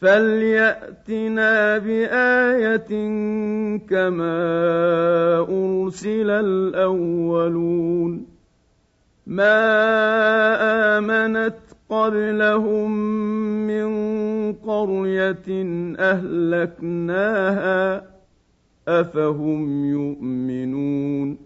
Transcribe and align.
فلياتنا 0.00 1.78
بايه 1.78 2.88
كما 3.88 4.38
ارسل 5.48 6.30
الاولون 6.30 8.26
ما 9.26 9.58
امنت 10.98 11.54
قبلهم 11.88 12.90
من 13.66 13.88
قريه 14.52 15.48
اهلكناها 15.98 18.02
افهم 18.88 19.84
يؤمنون 19.84 21.45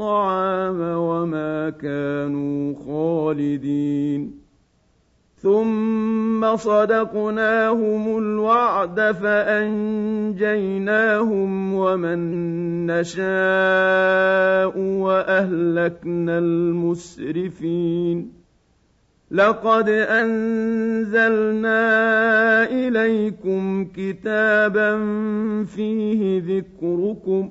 وما 0.00 1.70
كانوا 1.70 2.74
خالدين. 2.86 4.40
ثم 5.36 6.56
صدقناهم 6.56 8.18
الوعد 8.18 9.00
فأنجيناهم 9.00 10.34
ومن 11.74 12.20
نشاء 12.86 14.78
وأهلكنا 14.78 16.38
المسرفين. 16.38 18.32
لقد 19.30 19.88
أنزلنا 19.88 21.80
إليكم 22.64 23.84
كتابا 23.96 25.04
فيه 25.64 26.42
ذكركم 26.46 27.50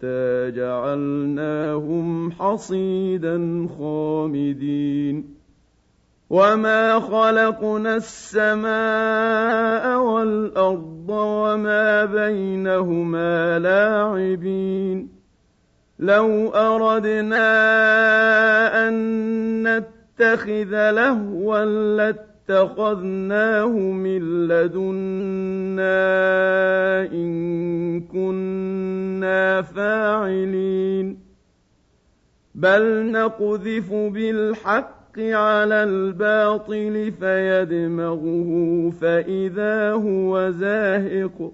حتى 0.00 0.50
جعلناهم 0.50 2.32
حصيدا 2.32 3.68
خامدين. 3.78 5.34
وما 6.30 7.00
خلقنا 7.00 7.96
السماء 7.96 10.00
والارض 10.00 11.10
وما 11.10 12.04
بينهما 12.04 13.58
لاعبين. 13.58 15.08
لو 15.98 16.48
اردنا 16.48 17.48
ان 18.88 18.94
نتخذ 19.62 20.90
لهوا 20.90 21.64
لاتخذناه 21.64 22.29
من 23.92 24.48
لدنا 24.48 25.90
إن 27.12 28.00
كنا 28.00 29.62
فاعلين. 29.62 31.18
بل 32.54 33.10
نقذف 33.10 33.92
بالحق 33.92 35.18
على 35.18 35.84
الباطل 35.84 37.12
فيدمغه 37.20 38.90
فإذا 39.00 39.92
هو 39.92 40.50
زاهق 40.50 41.52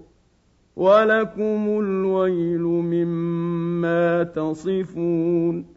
ولكم 0.75 1.79
الويل 1.79 2.61
مما 2.61 4.23
تصفون. 4.23 5.76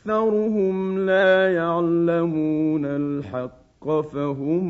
أكثرهم 0.00 1.06
لا 1.06 1.54
يعلمون 1.54 2.84
الحق 2.84 4.00
فهم 4.12 4.64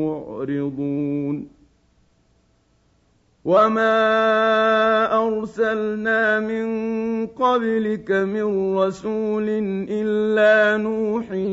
معرضون 0.00 1.48
وما 3.44 3.96
أرسلنا 5.24 6.40
من 6.40 6.66
قبلك 7.26 8.10
من 8.10 8.76
رسول 8.76 9.46
إلا 9.88 10.82
نوحي 10.82 11.46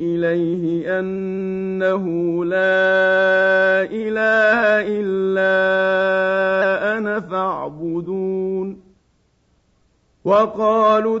إليه 0.00 0.98
أنه 1.00 2.04
لا 2.44 3.82
إله 3.90 4.62
إلا 4.86 5.58
أنا 6.98 7.20
فاعبدون 7.20 8.80
وقالوا 10.24 11.20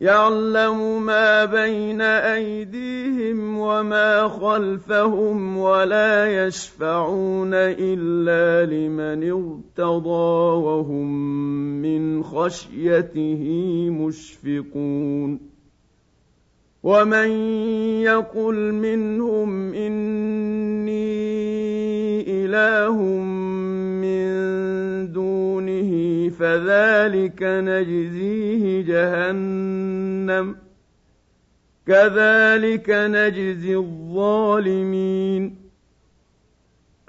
يعلم 0.00 1.02
ما 1.02 1.44
بين 1.44 2.00
أيديهم 2.00 3.58
وما 3.58 4.28
خلفهم 4.28 5.58
ولا 5.58 6.46
يشفعون 6.46 7.50
إلا 7.54 8.72
لمن 8.72 9.30
ارتضى 9.30 10.56
وهم 10.64 11.12
من 11.82 12.22
خشيته 12.22 13.44
مشفقون 13.90 15.40
ومن 16.82 17.28
يقل 18.00 18.72
منهم 18.72 19.74
إني 19.74 21.10
إله 22.44 22.96
دونه 26.30 26.38
فذلك 26.38 27.42
نجزيه 27.42 28.82
جهنم. 28.82 30.56
كذلك 31.86 32.90
نجزي 32.90 33.76
الظالمين. 33.76 35.70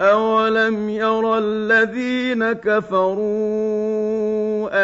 أولم 0.00 0.88
ير 0.88 1.38
الذين 1.38 2.52
كفروا 2.52 3.16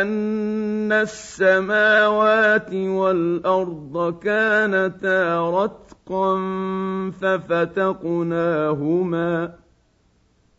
أن 0.02 0.93
السماوات 0.93 2.75
والأرض 2.75 4.19
كانتا 4.23 5.50
رتقا 5.50 6.40
ففتقناهما 7.20 8.08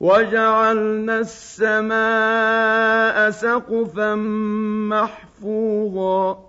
وجعلنا 0.00 1.18
السماء 1.18 1.96
سقفا 3.30 4.14
محفوظا 4.90 6.46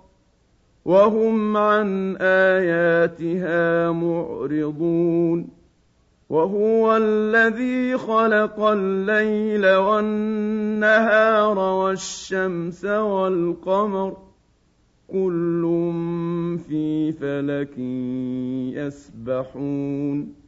وهم 0.84 1.56
عن 1.56 2.16
آياتها 2.20 3.92
معرضون 3.92 5.48
وهو 6.28 6.96
الذي 6.96 7.98
خلق 7.98 8.60
الليل 8.60 9.66
والنهار 9.74 11.58
والشمس 11.58 12.84
والقمر 12.84 14.16
كل 15.12 15.62
في 16.68 17.12
فلك 17.12 17.78
يسبحون 18.76 20.47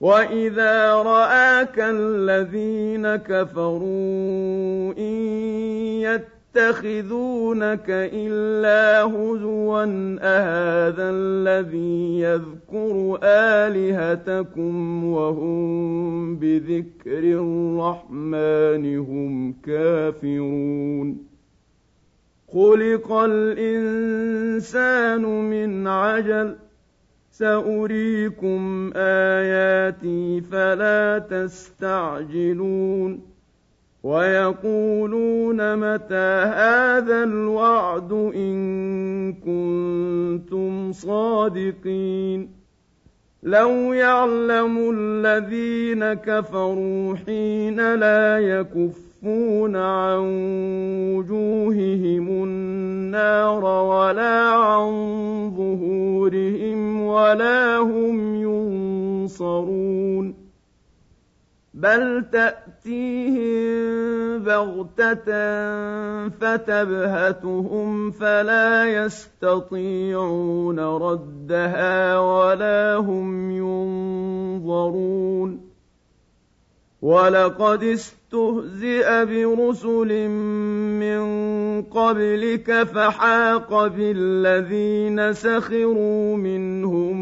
وإذا 0.00 0.94
رآك 0.94 1.78
الذين 1.78 3.16
كفروا 3.16 4.92
إن 4.98 5.16
يت 6.00 6.36
يتخذونك 6.56 7.86
إلا 7.88 9.02
هزوا 9.04 9.84
أهذا 10.20 11.10
الذي 11.10 12.20
يذكر 12.20 13.18
آلهتكم 13.22 15.04
وهم 15.04 16.36
بذكر 16.36 17.18
الرحمن 17.18 18.98
هم 18.98 19.52
كافرون 19.52 21.26
خلق 22.48 23.12
الإنسان 23.12 24.70
من 25.22 25.86
عجل 25.86 26.56
سأريكم 27.38 28.92
آياتي 28.96 30.40
فلا 30.40 31.18
تستعجلون 31.30 33.20
ويقولون 34.02 35.76
متى 35.76 36.32
هذا 36.56 37.24
الوعد 37.24 38.12
إن 38.12 39.32
كنتم 39.32 40.92
صادقين 40.92 42.50
لو 43.42 43.92
يعلم 43.92 44.94
الذين 44.94 46.14
كفروا 46.14 47.16
حين 47.16 47.94
لا 47.94 48.38
يكفون 49.16 49.76
عن 49.76 50.18
وجوههم 51.16 52.28
النار 52.28 53.64
ولا 53.64 54.50
عن 54.50 54.90
ظهورهم 55.56 57.02
ولا 57.02 57.78
هم 57.78 58.34
ينصرون 59.24 60.46
بل 61.74 62.24
تأتيهم 62.32 63.66
بغتة 64.38 65.26
فتبهتهم 66.28 68.10
فلا 68.10 68.84
يستطيعون 68.84 70.80
ردها 70.80 72.18
ولا 72.18 72.96
هم 72.96 73.50
ينظرون 73.50 75.26
وَلَقَدِ 77.02 77.82
اسْتُهْزِئَ 77.82 79.24
بِرُسُلٍ 79.24 80.28
مِّن 81.00 81.20
قَبْلِكَ 81.82 82.82
فَحَاقَ 82.82 83.86
بِالَّذِينَ 83.86 85.32
سَخِرُوا 85.32 86.36
مِنْهُم 86.36 87.16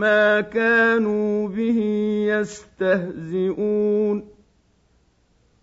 مَّا 0.00 0.40
كَانُوا 0.40 1.48
بِهِ 1.48 1.80
يَسْتَهْزِئُونَ. 2.28 4.24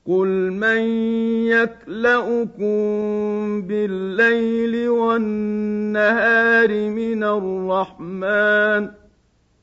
قُلْ 0.08 0.52
مَن 0.54 0.82
يَكْلَؤُكُم 1.50 2.82
بِاللَّيْلِ 3.62 4.90
وَالنَّهَارِ 4.90 6.70
مِنَ 6.90 7.24
الرَّحْمَٰنِ 7.24 9.05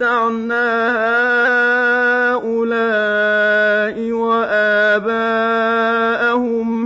مَتَّعْنَا 0.00 0.68
هَٰؤُلَاءِ 2.34 4.12
وَآبَاءَهُمْ 4.12 5.08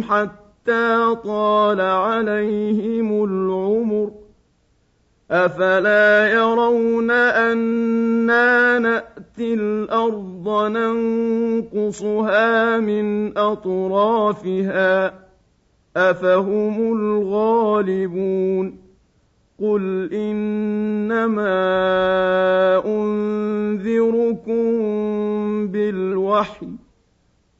حَتَّىٰ 0.02 1.14
طَالَ 1.24 1.80
عَلَيْهِمُ 1.80 3.24
الْعُمُرُ 3.24 4.06
ۗ. 4.10 4.12
أَفَلَا 5.30 6.30
يَرَوْنَ 6.32 7.10
أَنَّا 7.10 8.78
نَأْتِي 8.78 9.54
الْأَرْضَ 9.54 10.48
نَنقُصُهَا 10.70 12.16
مِنْ 12.78 13.38
أَطْرَافِهَا 13.38 15.08
ۚ؟ 15.08 15.12
أَفَهُمُ 15.96 16.92
الْغَالِبُونَ. 16.96 18.85
قُلْ 19.60 20.12
إِنَّمَا 20.12 21.56
أُنذِرُكُم 22.84 24.62
بِالْوَحْيِ 25.72 26.66
ۚ 26.66 26.70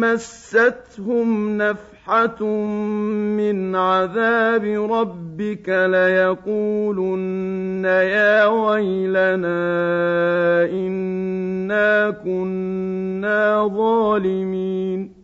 مَّسَّتْهُمْ 0.00 1.58
نَفْحَةٌ 1.58 2.44
مِّنْ 3.36 3.76
عَذَابِ 3.76 4.64
رَبِّكَ 5.38 5.68
لَيَقُولُنَّ 5.68 7.84
يَا 7.84 8.46
وَيْلَنَا 8.46 9.58
إِنَّا 10.64 12.10
كُنَّا 12.10 13.66
ظَالِمِينَ. 13.68 15.14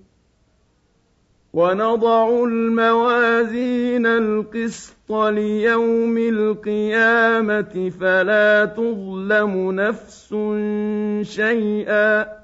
وَنَضَعُ 1.52 2.44
الْمَوَازِينَ 2.44 4.06
الْقِسْطَ 4.06 5.12
لِيَوْمِ 5.12 6.18
الْقِيَامَةِ 6.18 7.90
فَلَا 8.00 8.64
تُظْلَمُ 8.64 9.72
نَفْسٌ 9.72 10.34
شَيْئًا 11.22 12.22
ۖ. 12.24 12.43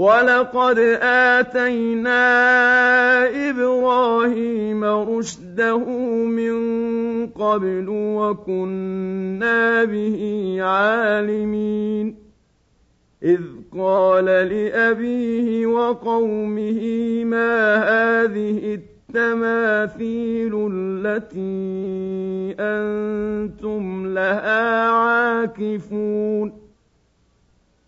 وَلَقَدْ 0.00 0.78
آتَيْنَا 1.36 2.24
إِبْرَاهِيمَ 3.50 4.84
رُشْدَهُ 4.84 5.84
مِن 6.24 6.56
قَبْلُ 7.26 7.86
وَكُنَّا 7.88 9.84
بِهِ 9.84 10.20
عَالِمِينَ 10.60 12.16
إِذْ 13.22 13.40
قَالَ 13.78 14.24
لِأَبِيهِ 14.24 15.66
وَقَوْمِهِ 15.66 16.80
مَا 17.24 17.76
هَٰذِهِ 17.76 18.80
التَّمَاثِيلُ 18.80 20.68
الَّتِي 20.72 21.60
أَنتُمْ 22.60 24.14
لَهَا 24.14 24.88
عَاكِفُونَ 24.88 26.59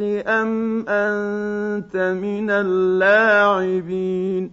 أَمْ 0.00 0.84
أَنتَ 0.88 1.96
مِنَ 1.96 2.50
اللاعبين؟ 2.50 4.52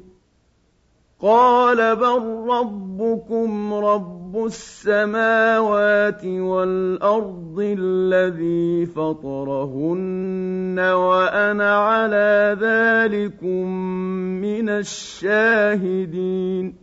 قَالَ 1.21 1.95
بَل 1.95 2.45
رَّبُّكُمْ 2.49 3.73
رَبُّ 3.73 4.45
السَّمَاوَاتِ 4.45 6.25
وَالْأَرْضِ 6.25 7.75
الَّذِي 7.79 8.85
فَطَرَهُنَّ 8.85 10.79
وَأَنَا 10.79 11.75
عَلَىٰ 11.75 12.57
ذَٰلِكُم 12.59 13.67
مِّنَ 14.41 14.69
الشَّاهِدِينَ. 14.69 16.82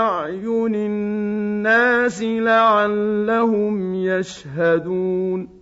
الناس 2.01 2.23
لعلهم 2.23 3.95
يشهدون. 3.95 5.61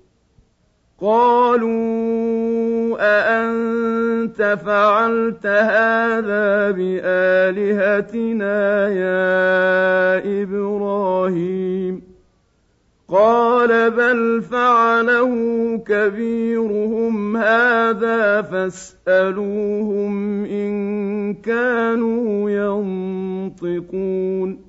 قالوا 1.01 2.97
أأنت 2.99 4.57
فعلت 4.65 5.45
هذا 5.45 6.71
بآلهتنا 6.71 8.87
يا 8.87 10.43
إبراهيم؟ 10.43 12.01
قال 13.09 13.91
بل 13.91 14.41
فعله 14.41 15.31
كبيرهم 15.87 17.37
هذا 17.37 18.41
فاسألوهم 18.41 20.45
إن 20.45 21.33
كانوا 21.33 22.49
ينطقون. 23.59 24.68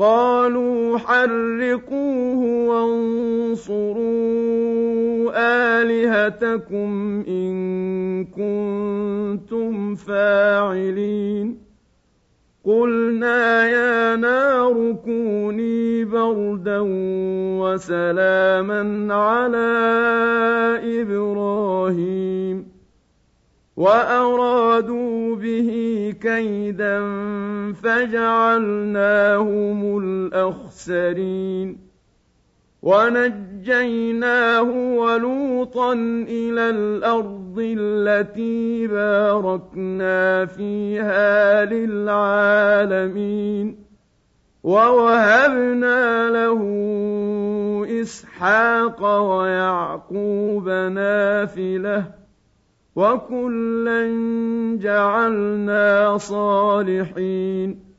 قالوا 0.00 0.98
حرقوه 0.98 2.40
وانصروا 2.68 4.00
آلهتكم 5.80 7.24
إن 7.28 8.24
كنتم 8.24 9.94
فاعلين. 9.94 11.58
قلنا 12.64 13.68
يا 13.68 14.16
نار 14.16 14.92
كوني 15.04 16.04
بردا 16.04 16.78
وسلاما 17.60 19.14
على 19.14 19.70
إبراهيم. 21.00 22.69
وأرادوا 23.80 25.36
به 25.36 25.70
كيدا 26.20 27.00
فجعلناهم 27.72 29.18
الأخسرين 29.98 31.78
ونجيناه 32.82 34.70
ولوطا 34.96 35.92
إلى 36.28 36.70
الأرض 36.70 37.56
التي 37.78 38.86
باركنا 38.86 40.46
فيها 40.46 41.64
للعالمين 41.64 43.10
ووهبنا 44.62 46.28
له 46.30 46.60
إسحاق 48.00 49.20
ويعقوب 49.20 50.68
نافله 50.68 52.19
وكلا 52.96 54.06
جعلنا 54.80 56.18
صالحين 56.18 57.90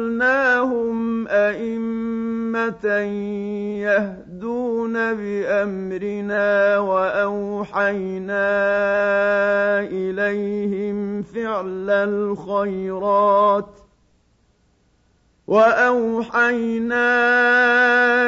وجعلناهم 0.00 0.98
أئمة 1.28 2.86
يهدون 3.80 4.92
بأمرنا 5.14 6.78
وأوحينا 6.78 8.50
إليهم 9.80 11.22
فعل 11.22 11.90
الخيرات 11.90 13.80
وأوحينا 15.50 17.06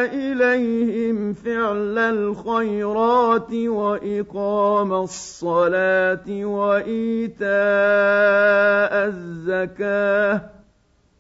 إليهم 0.05 1.33
فعل 1.33 1.99
الخيرات 1.99 3.53
وإقام 3.53 4.93
الصلاة 4.93 6.45
وإيتاء 6.45 7.47
الزكاة 9.07 10.41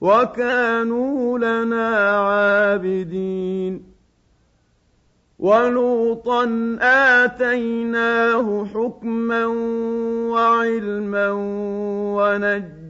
وكانوا 0.00 1.38
لنا 1.38 2.10
عابدين 2.18 3.84
ولوطا 5.38 6.76
آتيناه 6.80 8.66
حكما 8.74 9.46
وعلما 10.26 11.30
ونجا 12.16 12.81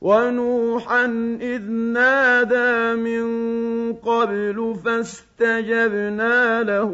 ونوحا 0.00 1.04
إذ 1.40 1.70
نادى 1.70 2.94
من 3.02 3.26
قبل 3.92 4.76
فاستجبنا 4.84 6.62
له 6.62 6.92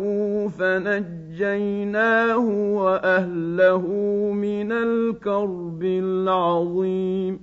فنجيناه 0.58 2.48
وأهله 2.74 3.86
من 4.32 4.72
الكرب 4.72 5.82
العظيم 5.82 7.40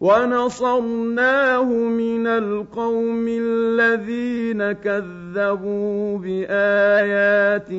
ونصرناه 0.00 1.72
من 1.72 2.26
القوم 2.26 3.26
الذين 3.28 4.72
كذبوا 4.72 6.18
بآياتنا 6.18 7.78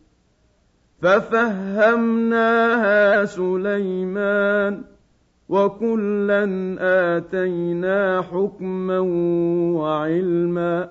ففهمناها 1.01 2.95
سليمان 3.25 4.83
وكلا 5.49 6.75
آتينا 7.17 8.21
حكما 8.21 8.99
وعلما 9.79 10.89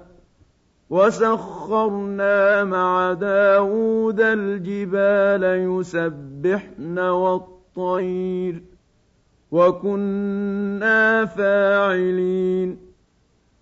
وسخرنا 0.90 2.64
مع 2.64 3.12
داود 3.12 4.20
الجبال 4.20 5.44
يسبحن 5.44 6.98
والطير 6.98 8.62
وكنا 9.50 11.24
فاعلين 11.24 12.89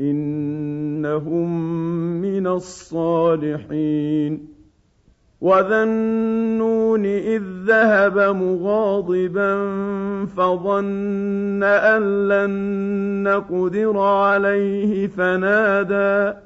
إنهم 0.00 1.70
من 2.20 2.46
الصالحين. 2.46 4.56
وذا 5.40 5.82
النون 5.82 7.06
إذ 7.06 7.42
ذهب 7.66 8.18
مغاضبا 8.18 9.56
فظن 10.26 11.62
أن 11.62 12.28
لن 12.28 12.52
نقدر 13.22 13.98
عليه 13.98 15.06
فنادى 15.06 16.45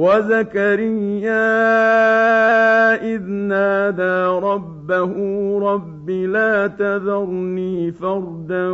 وزكريا 0.00 1.44
اذ 2.94 3.22
نادى 3.22 4.46
ربه 4.46 5.14
رب 5.58 6.10
لا 6.10 6.66
تذرني 6.66 7.92
فردا 7.92 8.68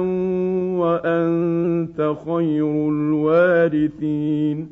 وانت 0.78 2.14
خير 2.26 2.88
الوارثين 2.88 4.70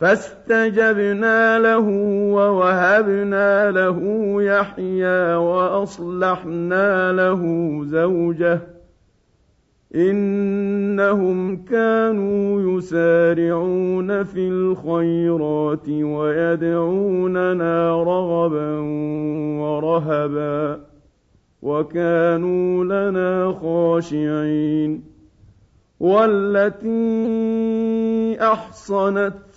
فاستجبنا 0.00 1.58
له 1.58 1.88
ووهبنا 2.34 3.70
له 3.70 3.98
يحيى 4.42 5.34
واصلحنا 5.34 7.12
له 7.12 7.42
زوجه 7.84 8.73
إنهم 9.94 11.64
كانوا 11.64 12.76
يسارعون 12.76 14.24
في 14.24 14.48
الخيرات 14.48 15.88
ويدعوننا 15.88 17.22
رغبا 18.02 18.78
ورهبا 19.60 20.80
وكانوا 21.62 22.84
لنا 22.84 23.52
خاشعين 23.62 25.04
والتي 26.00 26.88
أحصنت 28.40 29.43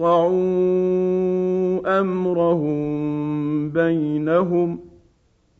قَطَعُوا 0.00 0.40
أَمْرَهُم 2.00 2.80
بَيْنَهُمْ 3.70 4.76
ۖ 4.76 4.80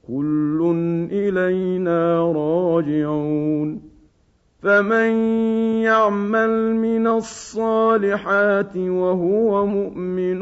كُلٌّ 0.09 0.61
إِلَيْنَا 1.12 2.33
رَاجِعُونَ 2.33 3.81
فَمَن 4.62 5.11
يَعْمَلْ 5.83 6.74
مِنَ 6.74 7.07
الصَّالِحَاتِ 7.07 8.76
وَهُوَ 8.76 9.66
مُؤْمِنٌ 9.66 10.40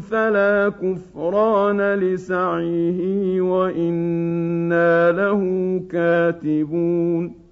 فَلَا 0.00 0.68
كُفْرَانَ 0.68 1.80
لِسَعْيِهِ 1.94 3.40
وَإِنَّا 3.40 5.12
لَهُ 5.12 5.42
كَاتِبُونَ 5.90 7.47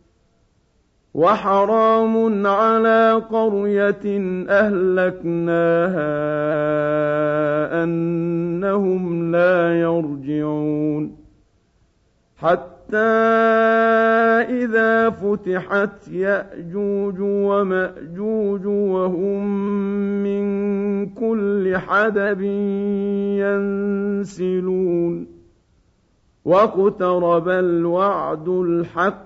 وحرام 1.17 2.47
على 2.47 3.23
قرية 3.31 4.05
أهلكناها 4.49 6.05
أنهم 7.85 9.33
لا 9.33 9.81
يرجعون. 9.81 11.17
حتى 12.37 12.97
إذا 14.63 15.11
فتحت 15.11 16.09
يأجوج 16.09 17.21
ومأجوج 17.21 18.67
وهم 18.67 19.47
من 20.23 21.07
كل 21.07 21.77
حدب 21.77 22.41
ينسلون. 24.21 25.27
واقترب 26.45 27.49
الوعد 27.49 28.49
الحق 28.49 29.26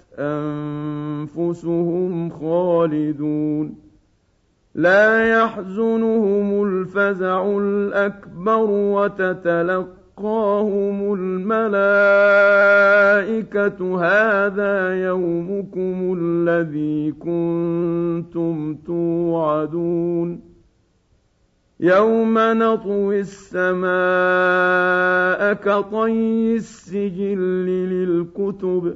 أنفسهم 1.37 2.29
خالدون 2.29 3.75
لا 4.75 5.25
يحزنهم 5.25 6.63
الفزع 6.63 7.57
الأكبر 7.57 8.65
وتتلقاهم 8.99 9.93
الملائكة 11.13 11.59
هذا 13.99 15.03
يومكم 15.05 16.17
الذي 16.19 17.11
كنتم 17.11 18.75
توعدون 18.75 20.41
يوم 21.79 22.33
نطوي 22.37 23.19
السماء 23.19 23.91
كطي 25.53 26.55
السجل 26.55 27.65
للكتب 27.65 28.95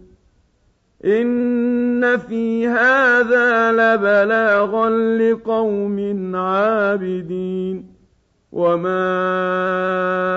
إن 1.05 2.17
في 2.17 2.67
هذا 2.67 3.71
لبلاغا 3.71 4.89
لقوم 5.17 6.35
عابدين 6.35 7.91
وما 8.51 9.01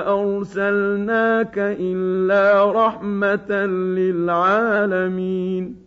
أرسلناك 0.08 1.58
إلا 1.58 2.72
رحمة 2.72 3.66
للعالمين 3.96 5.83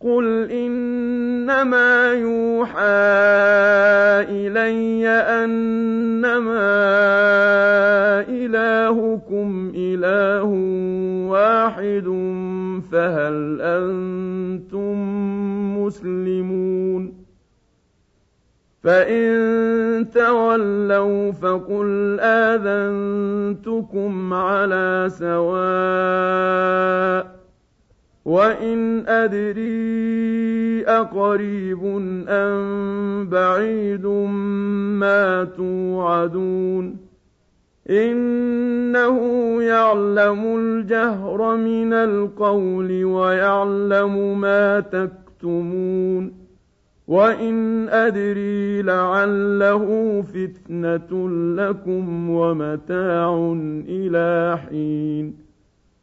قل 0.00 0.50
إنما 0.50 2.12
يوحى 2.12 2.80
إلي 4.32 5.08
أنما 5.08 6.70
إلهكم 8.28 9.72
إله 9.74 10.44
واحد 11.28 12.04
فهل 12.92 13.58
أنتم 13.60 14.96
مسلمون 15.78 17.20
فإن 18.82 20.10
تولوا 20.10 21.32
فقل 21.32 22.20
آذنتكم 22.20 24.12
على 24.34 25.06
سواء 25.10 26.50
وإن 28.30 29.08
أدري 29.08 30.84
أقريب 30.86 31.84
أم 32.28 33.28
بعيد 33.28 34.06
ما 35.02 35.44
توعدون 35.44 36.96
إنه 37.90 39.18
يعلم 39.62 40.56
الجهر 40.58 41.56
من 41.56 41.92
القول 41.92 43.04
ويعلم 43.04 44.40
ما 44.40 44.80
تكتمون 44.80 46.32
وإن 47.08 47.88
أدري 47.88 48.82
لعله 48.82 50.22
فتنة 50.22 51.28
لكم 51.56 52.30
ومتاع 52.30 53.54
إلى 53.88 54.58
حين 54.58 55.49